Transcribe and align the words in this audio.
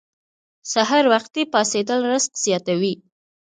سحر 0.73 1.03
وختي 1.13 1.43
پاڅیدل 1.53 1.99
رزق 2.11 2.31
زیاتوي. 2.43 2.93